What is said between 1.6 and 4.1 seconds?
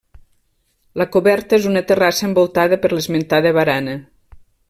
una terrassa envoltada per l'esmentada barana.